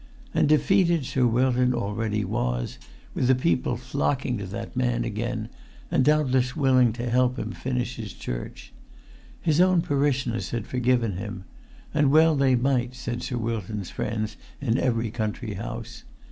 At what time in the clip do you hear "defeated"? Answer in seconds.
0.49-1.05